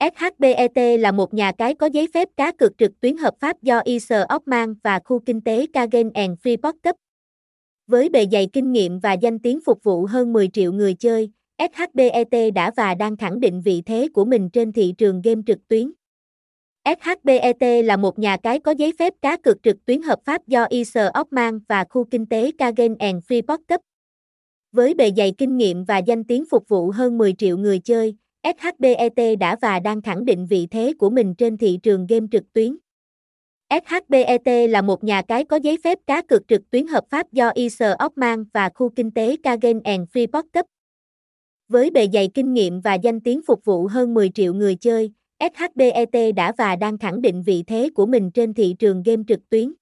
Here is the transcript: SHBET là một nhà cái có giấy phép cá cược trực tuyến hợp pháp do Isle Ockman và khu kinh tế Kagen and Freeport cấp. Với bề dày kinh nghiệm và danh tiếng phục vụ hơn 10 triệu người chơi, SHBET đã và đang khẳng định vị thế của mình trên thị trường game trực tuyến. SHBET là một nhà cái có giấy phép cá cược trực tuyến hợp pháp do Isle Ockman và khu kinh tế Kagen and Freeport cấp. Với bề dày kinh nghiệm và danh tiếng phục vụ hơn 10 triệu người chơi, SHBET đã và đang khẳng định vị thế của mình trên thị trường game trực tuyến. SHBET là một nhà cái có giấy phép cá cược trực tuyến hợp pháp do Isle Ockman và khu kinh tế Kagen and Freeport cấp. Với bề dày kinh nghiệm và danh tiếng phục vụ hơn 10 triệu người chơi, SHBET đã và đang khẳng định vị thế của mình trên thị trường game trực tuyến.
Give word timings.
SHBET 0.00 1.00
là 1.00 1.12
một 1.12 1.34
nhà 1.34 1.52
cái 1.52 1.74
có 1.74 1.86
giấy 1.86 2.08
phép 2.14 2.28
cá 2.36 2.52
cược 2.52 2.78
trực 2.78 3.00
tuyến 3.00 3.16
hợp 3.16 3.34
pháp 3.40 3.62
do 3.62 3.80
Isle 3.84 4.24
Ockman 4.34 4.74
và 4.82 5.00
khu 5.04 5.18
kinh 5.26 5.40
tế 5.40 5.66
Kagen 5.72 6.10
and 6.14 6.38
Freeport 6.42 6.72
cấp. 6.82 6.96
Với 7.86 8.08
bề 8.08 8.26
dày 8.32 8.48
kinh 8.52 8.72
nghiệm 8.72 8.98
và 8.98 9.12
danh 9.12 9.38
tiếng 9.38 9.58
phục 9.66 9.82
vụ 9.82 10.06
hơn 10.06 10.32
10 10.32 10.48
triệu 10.48 10.72
người 10.72 10.94
chơi, 10.94 11.30
SHBET 11.58 12.54
đã 12.54 12.70
và 12.76 12.94
đang 12.94 13.16
khẳng 13.16 13.40
định 13.40 13.62
vị 13.62 13.82
thế 13.86 14.08
của 14.14 14.24
mình 14.24 14.50
trên 14.50 14.72
thị 14.72 14.94
trường 14.98 15.22
game 15.22 15.42
trực 15.46 15.68
tuyến. 15.68 15.92
SHBET 16.84 17.84
là 17.84 17.96
một 17.96 18.18
nhà 18.18 18.36
cái 18.36 18.60
có 18.60 18.72
giấy 18.78 18.92
phép 18.98 19.14
cá 19.22 19.36
cược 19.36 19.62
trực 19.62 19.84
tuyến 19.84 20.02
hợp 20.02 20.18
pháp 20.24 20.46
do 20.46 20.64
Isle 20.64 21.10
Ockman 21.20 21.58
và 21.68 21.84
khu 21.90 22.04
kinh 22.04 22.26
tế 22.26 22.50
Kagen 22.58 22.96
and 22.98 23.24
Freeport 23.24 23.58
cấp. 23.68 23.80
Với 24.72 24.94
bề 24.94 25.12
dày 25.16 25.32
kinh 25.38 25.56
nghiệm 25.56 25.84
và 25.84 25.98
danh 25.98 26.24
tiếng 26.24 26.44
phục 26.50 26.68
vụ 26.68 26.90
hơn 26.90 27.18
10 27.18 27.32
triệu 27.32 27.56
người 27.56 27.78
chơi, 27.78 28.14
SHBET 28.44 29.38
đã 29.40 29.56
và 29.62 29.80
đang 29.80 30.02
khẳng 30.02 30.24
định 30.24 30.46
vị 30.46 30.66
thế 30.70 30.92
của 30.98 31.10
mình 31.10 31.34
trên 31.34 31.56
thị 31.56 31.78
trường 31.82 32.06
game 32.06 32.26
trực 32.32 32.52
tuyến. 32.52 32.76
SHBET 33.70 34.70
là 34.70 34.82
một 34.82 35.04
nhà 35.04 35.22
cái 35.22 35.44
có 35.44 35.56
giấy 35.56 35.78
phép 35.84 35.98
cá 36.06 36.22
cược 36.22 36.48
trực 36.48 36.70
tuyến 36.70 36.86
hợp 36.86 37.04
pháp 37.10 37.32
do 37.32 37.50
Isle 37.54 37.94
Ockman 38.04 38.44
và 38.54 38.70
khu 38.74 38.88
kinh 38.96 39.10
tế 39.10 39.36
Kagen 39.42 39.80
and 39.84 40.08
Freeport 40.12 40.42
cấp. 40.52 40.66
Với 41.68 41.90
bề 41.90 42.08
dày 42.12 42.28
kinh 42.34 42.52
nghiệm 42.52 42.80
và 42.80 42.94
danh 42.94 43.20
tiếng 43.20 43.40
phục 43.46 43.64
vụ 43.64 43.86
hơn 43.86 44.14
10 44.14 44.30
triệu 44.34 44.54
người 44.54 44.74
chơi, 44.74 45.12
SHBET 45.40 46.34
đã 46.36 46.52
và 46.58 46.76
đang 46.76 46.98
khẳng 46.98 47.22
định 47.22 47.42
vị 47.42 47.64
thế 47.66 47.90
của 47.94 48.06
mình 48.06 48.30
trên 48.30 48.54
thị 48.54 48.74
trường 48.78 49.02
game 49.02 49.22
trực 49.28 49.48
tuyến. 49.48 49.72